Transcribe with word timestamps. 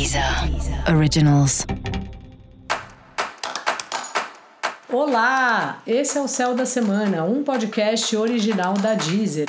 Deezer 0.00 0.24
Originals. 0.96 1.66
Olá, 4.90 5.82
esse 5.86 6.16
é 6.16 6.22
o 6.22 6.26
Céu 6.26 6.54
da 6.54 6.64
Semana, 6.64 7.22
um 7.24 7.44
podcast 7.44 8.16
original 8.16 8.72
da 8.72 8.94
Deezer. 8.94 9.46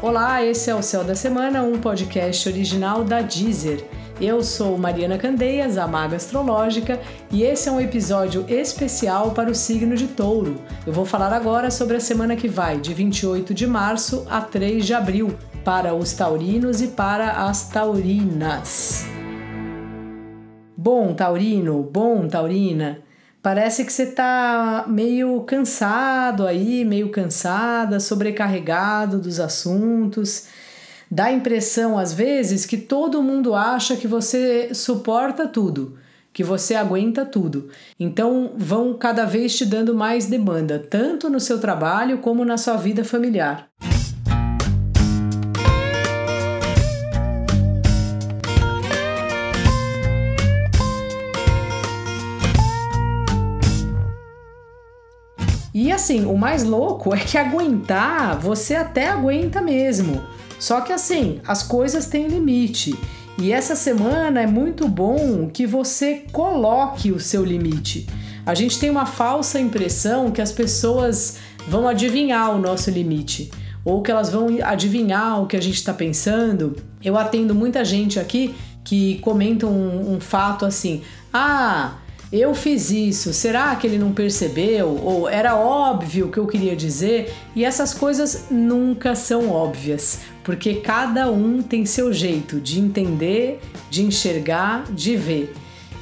Olá, 0.00 0.42
esse 0.42 0.70
é 0.70 0.74
o 0.74 0.80
Céu 0.80 1.04
da 1.04 1.14
Semana, 1.14 1.62
um 1.62 1.78
podcast 1.78 2.48
original 2.48 3.04
da 3.04 3.20
Deezer. 3.20 3.84
Eu 4.18 4.42
sou 4.42 4.78
Mariana 4.78 5.18
Candeias, 5.18 5.76
a 5.76 5.86
Maga 5.86 6.16
Astrológica, 6.16 6.98
e 7.30 7.42
esse 7.42 7.68
é 7.68 7.72
um 7.72 7.80
episódio 7.82 8.46
especial 8.48 9.32
para 9.32 9.50
o 9.50 9.54
signo 9.54 9.94
de 9.94 10.06
Touro. 10.06 10.58
Eu 10.86 10.92
vou 10.94 11.04
falar 11.04 11.34
agora 11.34 11.70
sobre 11.70 11.98
a 11.98 12.00
semana 12.00 12.34
que 12.34 12.48
vai, 12.48 12.78
de 12.78 12.94
28 12.94 13.52
de 13.52 13.66
março 13.66 14.26
a 14.30 14.40
3 14.40 14.86
de 14.86 14.94
abril, 14.94 15.36
para 15.64 15.94
os 15.94 16.12
taurinos 16.12 16.82
e 16.82 16.88
para 16.88 17.46
as 17.46 17.68
taurinas. 17.68 19.06
Bom, 20.76 21.14
taurino, 21.14 21.82
bom, 21.82 22.28
taurina. 22.28 23.00
Parece 23.42 23.84
que 23.84 23.92
você 23.92 24.06
tá 24.06 24.84
meio 24.86 25.40
cansado 25.42 26.46
aí, 26.46 26.84
meio 26.84 27.10
cansada, 27.10 27.98
sobrecarregado 27.98 29.18
dos 29.18 29.40
assuntos 29.40 30.46
Dá 31.14 31.26
a 31.26 31.32
impressão, 31.32 31.96
às 31.96 32.12
vezes, 32.12 32.66
que 32.66 32.76
todo 32.76 33.22
mundo 33.22 33.54
acha 33.54 33.94
que 33.94 34.08
você 34.08 34.74
suporta 34.74 35.46
tudo, 35.46 35.96
que 36.32 36.42
você 36.42 36.74
aguenta 36.74 37.24
tudo. 37.24 37.68
Então, 38.00 38.52
vão 38.56 38.94
cada 38.94 39.24
vez 39.24 39.56
te 39.56 39.64
dando 39.64 39.94
mais 39.94 40.26
demanda, 40.26 40.76
tanto 40.78 41.30
no 41.30 41.38
seu 41.38 41.60
trabalho 41.60 42.18
como 42.18 42.44
na 42.44 42.56
sua 42.56 42.76
vida 42.76 43.04
familiar. 43.04 43.68
E 55.74 55.90
assim, 55.90 56.24
o 56.24 56.38
mais 56.38 56.62
louco 56.62 57.12
é 57.12 57.18
que 57.18 57.36
aguentar, 57.36 58.38
você 58.38 58.76
até 58.76 59.08
aguenta 59.08 59.60
mesmo. 59.60 60.22
Só 60.56 60.80
que 60.80 60.92
assim, 60.92 61.40
as 61.44 61.64
coisas 61.64 62.06
têm 62.06 62.28
limite. 62.28 62.96
E 63.36 63.50
essa 63.50 63.74
semana 63.74 64.40
é 64.40 64.46
muito 64.46 64.86
bom 64.86 65.50
que 65.52 65.66
você 65.66 66.22
coloque 66.30 67.10
o 67.10 67.18
seu 67.18 67.44
limite. 67.44 68.06
A 68.46 68.54
gente 68.54 68.78
tem 68.78 68.88
uma 68.88 69.04
falsa 69.04 69.58
impressão 69.58 70.30
que 70.30 70.40
as 70.40 70.52
pessoas 70.52 71.38
vão 71.66 71.88
adivinhar 71.88 72.54
o 72.54 72.58
nosso 72.58 72.88
limite 72.90 73.50
ou 73.84 74.00
que 74.00 74.12
elas 74.12 74.30
vão 74.30 74.46
adivinhar 74.62 75.42
o 75.42 75.46
que 75.46 75.56
a 75.56 75.60
gente 75.60 75.74
está 75.74 75.92
pensando. 75.92 76.76
Eu 77.02 77.18
atendo 77.18 77.52
muita 77.52 77.84
gente 77.84 78.20
aqui 78.20 78.54
que 78.84 79.18
comenta 79.18 79.66
um, 79.66 80.14
um 80.14 80.20
fato 80.20 80.64
assim: 80.64 81.02
ah, 81.32 81.94
eu 82.40 82.54
fiz 82.54 82.90
isso, 82.90 83.32
será 83.32 83.76
que 83.76 83.86
ele 83.86 83.98
não 83.98 84.12
percebeu? 84.12 85.00
Ou 85.02 85.28
era 85.28 85.56
óbvio 85.56 86.26
o 86.26 86.30
que 86.30 86.38
eu 86.38 86.46
queria 86.46 86.74
dizer? 86.74 87.32
E 87.54 87.64
essas 87.64 87.94
coisas 87.94 88.46
nunca 88.50 89.14
são 89.14 89.50
óbvias, 89.50 90.20
porque 90.42 90.74
cada 90.74 91.30
um 91.30 91.62
tem 91.62 91.86
seu 91.86 92.12
jeito 92.12 92.60
de 92.60 92.80
entender, 92.80 93.60
de 93.88 94.02
enxergar, 94.02 94.84
de 94.90 95.16
ver. 95.16 95.54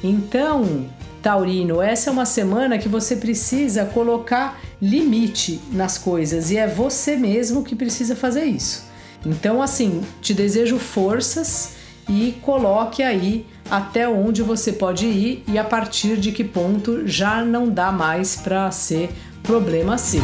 Então, 0.03 0.87
Taurino, 1.21 1.81
essa 1.81 2.09
é 2.09 2.13
uma 2.13 2.25
semana 2.25 2.79
que 2.79 2.89
você 2.89 3.15
precisa 3.15 3.85
colocar 3.85 4.59
limite 4.81 5.61
nas 5.71 5.97
coisas 5.97 6.51
e 6.51 6.57
é 6.57 6.67
você 6.67 7.15
mesmo 7.15 7.63
que 7.63 7.75
precisa 7.75 8.15
fazer 8.15 8.45
isso. 8.45 8.85
Então, 9.25 9.61
assim, 9.61 10.01
te 10.19 10.33
desejo 10.33 10.77
forças 10.79 11.82
e 12.09 12.35
coloque 12.41 13.01
aí 13.01 13.45
até 13.69 14.07
onde 14.07 14.41
você 14.41 14.73
pode 14.73 15.05
ir 15.05 15.43
e 15.47 15.57
a 15.57 15.63
partir 15.63 16.17
de 16.17 16.31
que 16.31 16.43
ponto 16.43 17.07
já 17.07 17.43
não 17.43 17.69
dá 17.69 17.91
mais 17.91 18.35
para 18.35 18.69
ser 18.71 19.09
problema 19.41 19.97
seu. 19.97 20.21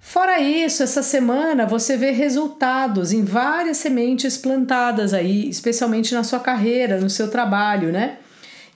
Fora 0.00 0.40
isso, 0.40 0.82
essa 0.82 1.02
semana 1.02 1.64
você 1.66 1.96
vê 1.96 2.10
resultados 2.10 3.12
em 3.12 3.24
várias 3.24 3.78
sementes 3.78 4.36
plantadas 4.36 5.14
aí, 5.14 5.48
especialmente 5.48 6.12
na 6.14 6.22
sua 6.22 6.38
carreira, 6.38 7.00
no 7.00 7.08
seu 7.08 7.28
trabalho, 7.30 7.90
né? 7.90 8.18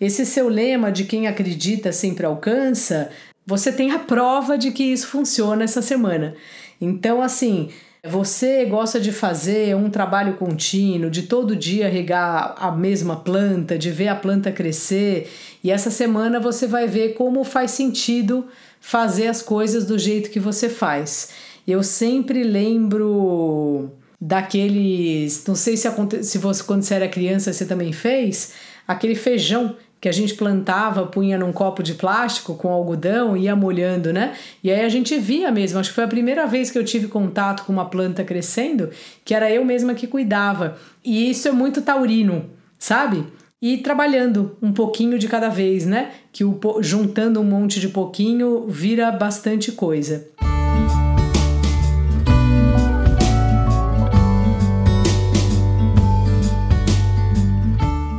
Esse 0.00 0.24
seu 0.24 0.48
lema 0.48 0.90
de 0.90 1.04
quem 1.04 1.26
acredita 1.26 1.92
sempre 1.92 2.24
alcança, 2.26 3.10
você 3.46 3.70
tem 3.70 3.92
a 3.92 3.98
prova 3.98 4.56
de 4.58 4.70
que 4.70 4.82
isso 4.82 5.06
funciona 5.08 5.62
essa 5.64 5.80
semana. 5.80 6.34
Então, 6.80 7.22
assim, 7.22 7.70
você 8.08 8.64
gosta 8.64 9.00
de 9.00 9.12
fazer 9.12 9.76
um 9.76 9.90
trabalho 9.90 10.34
contínuo, 10.34 11.10
de 11.10 11.22
todo 11.22 11.56
dia 11.56 11.88
regar 11.88 12.54
a 12.58 12.70
mesma 12.70 13.16
planta, 13.16 13.78
de 13.78 13.90
ver 13.90 14.08
a 14.08 14.16
planta 14.16 14.50
crescer, 14.52 15.30
e 15.62 15.70
essa 15.70 15.90
semana 15.90 16.40
você 16.40 16.66
vai 16.66 16.86
ver 16.86 17.14
como 17.14 17.44
faz 17.44 17.72
sentido 17.72 18.46
fazer 18.80 19.26
as 19.26 19.42
coisas 19.42 19.84
do 19.84 19.98
jeito 19.98 20.30
que 20.30 20.40
você 20.40 20.68
faz. 20.68 21.30
Eu 21.66 21.82
sempre 21.82 22.44
lembro 22.44 23.90
daqueles, 24.20 25.44
não 25.46 25.54
sei 25.54 25.76
se, 25.76 25.88
se 26.22 26.38
você 26.38 26.62
quando 26.62 26.82
você 26.82 26.94
era 26.94 27.08
criança 27.08 27.52
você 27.52 27.66
também 27.66 27.92
fez, 27.92 28.52
aquele 28.86 29.14
feijão 29.14 29.76
que 30.00 30.08
a 30.08 30.12
gente 30.12 30.34
plantava, 30.34 31.06
punha 31.06 31.38
num 31.38 31.52
copo 31.52 31.82
de 31.82 31.94
plástico 31.94 32.54
com 32.54 32.68
algodão 32.68 33.36
e 33.36 33.42
ia 33.42 33.56
molhando, 33.56 34.12
né? 34.12 34.34
E 34.62 34.70
aí 34.70 34.84
a 34.84 34.88
gente 34.88 35.18
via 35.18 35.50
mesmo, 35.50 35.78
acho 35.78 35.88
que 35.90 35.94
foi 35.94 36.04
a 36.04 36.08
primeira 36.08 36.46
vez 36.46 36.70
que 36.70 36.78
eu 36.78 36.84
tive 36.84 37.08
contato 37.08 37.64
com 37.64 37.72
uma 37.72 37.86
planta 37.86 38.22
crescendo, 38.22 38.90
que 39.24 39.34
era 39.34 39.50
eu 39.50 39.64
mesma 39.64 39.94
que 39.94 40.06
cuidava. 40.06 40.76
E 41.04 41.30
isso 41.30 41.48
é 41.48 41.52
muito 41.52 41.82
taurino, 41.82 42.50
sabe? 42.78 43.24
E 43.60 43.78
trabalhando 43.78 44.56
um 44.60 44.72
pouquinho 44.72 45.18
de 45.18 45.28
cada 45.28 45.48
vez, 45.48 45.86
né? 45.86 46.10
Que 46.30 46.44
o, 46.44 46.60
juntando 46.80 47.40
um 47.40 47.44
monte 47.44 47.80
de 47.80 47.88
pouquinho 47.88 48.66
vira 48.68 49.10
bastante 49.10 49.72
coisa. 49.72 50.28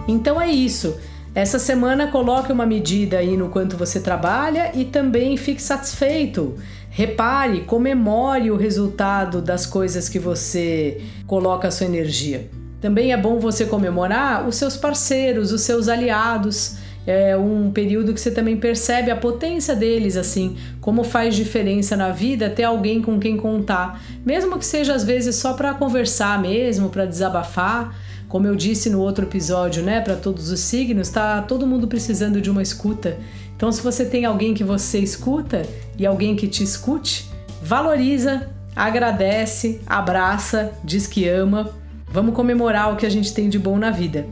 Então 0.08 0.42
é 0.42 0.50
isso. 0.50 0.98
Essa 1.36 1.60
semana 1.60 2.08
coloque 2.08 2.52
uma 2.52 2.66
medida 2.66 3.20
aí 3.20 3.38
no 3.38 3.50
quanto 3.50 3.78
você 3.78 4.00
trabalha 4.00 4.72
e 4.74 4.86
também 4.86 5.38
fique 5.38 5.62
satisfeito. 5.62 6.56
Repare, 6.90 7.62
comemore 7.62 8.50
o 8.50 8.58
resultado 8.58 9.42
das 9.42 9.66
coisas 9.66 10.10
que 10.10 10.18
você 10.18 11.00
coloca 11.28 11.68
a 11.68 11.72
sua 11.72 11.86
energia. 11.86 12.50
Também 12.82 13.12
é 13.12 13.18
bom 13.18 13.40
você 13.40 13.66
comemorar 13.66 14.48
os 14.48 14.56
seus 14.56 14.78
parceiros, 14.78 15.52
os 15.52 15.62
seus 15.62 15.88
aliados. 15.88 16.78
É 17.08 17.38
um 17.38 17.72
período 17.72 18.14
que 18.14 18.20
você 18.20 18.30
também 18.30 18.58
percebe 18.58 19.10
a 19.10 19.16
potência 19.16 19.74
deles, 19.74 20.18
assim, 20.18 20.58
como 20.82 21.06
faz 21.06 21.36
diferença 21.36 21.96
na 21.96 22.12
vida 22.12 22.50
ter 22.50 22.66
alguém 22.66 23.02
com 23.02 23.18
quem 23.18 23.38
contar, 23.38 24.04
mesmo 24.26 24.60
que 24.60 24.66
seja 24.66 24.94
às 24.94 25.06
vezes 25.06 25.38
só 25.38 25.54
para 25.54 25.74
conversar 25.74 26.40
mesmo, 26.42 26.90
para 26.90 27.06
desabafar 27.06 27.96
como 28.28 28.46
eu 28.46 28.56
disse 28.56 28.90
no 28.90 29.00
outro 29.00 29.26
episódio, 29.26 29.82
né, 29.84 30.02
para 30.02 30.16
todos 30.16 30.52
os 30.52 30.60
signos, 30.60 31.10
tá 31.10 31.42
todo 31.42 31.66
mundo 31.66 31.88
precisando 31.88 32.42
de 32.42 32.50
uma 32.50 32.62
escuta. 32.62 33.18
Então, 33.56 33.72
se 33.72 33.82
você 33.82 34.06
tem 34.06 34.26
alguém 34.26 34.54
que 34.54 34.64
você 34.64 35.00
escuta 35.00 35.64
e 35.98 36.06
alguém 36.06 36.36
que 36.36 36.48
te 36.48 36.62
escute, 36.62 37.28
valoriza, 37.62 38.50
agradece, 38.76 39.82
abraça, 39.88 40.74
diz 40.84 41.08
que 41.08 41.28
ama. 41.28 41.72
Vamos 42.10 42.36
comemorar 42.36 42.94
o 42.94 42.96
que 42.96 43.06
a 43.06 43.10
gente 43.10 43.34
tem 43.34 43.50
de 43.50 43.58
bom 43.58 43.78
na 43.78 43.90
vida. 43.90 44.28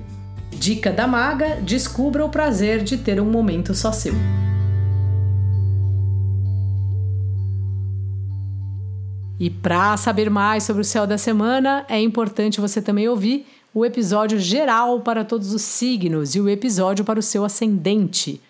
Dica 0.51 0.91
da 0.91 1.07
maga: 1.07 1.57
descubra 1.61 2.25
o 2.25 2.29
prazer 2.29 2.83
de 2.83 2.97
ter 2.97 3.19
um 3.19 3.29
momento 3.29 3.73
só 3.73 3.91
seu. 3.91 4.13
E 9.39 9.50
para 9.50 9.97
saber 9.97 10.29
mais 10.29 10.63
sobre 10.63 10.81
o 10.81 10.85
céu 10.85 11.06
da 11.06 11.17
semana, 11.17 11.86
é 11.89 12.00
importante 12.00 12.62
você 12.62 12.81
também 12.81 13.07
ouvir 13.07 13.45
o 13.74 13.86
episódio 13.86 14.39
geral 14.39 15.01
para 15.01 15.25
todos 15.25 15.53
os 15.53 15.62
signos 15.62 16.36
e 16.36 16.39
o 16.39 16.48
episódio 16.48 17.03
para 17.03 17.19
o 17.19 17.24
seu 17.24 17.44
ascendente. 17.44 18.41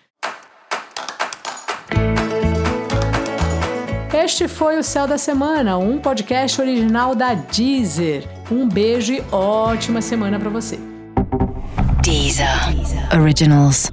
Este 4.26 4.48
foi 4.48 4.78
o 4.78 4.82
Céu 4.82 5.06
da 5.06 5.18
Semana, 5.18 5.78
um 5.78 5.98
podcast 5.98 6.60
original 6.60 7.14
da 7.14 7.34
Deezer. 7.34 8.24
Um 8.50 8.68
beijo 8.68 9.12
e 9.12 9.20
ótima 9.30 10.00
semana 10.00 10.38
para 10.38 10.50
você. 10.50 10.78
Deezer. 12.36 13.08
Originals. 13.12 13.88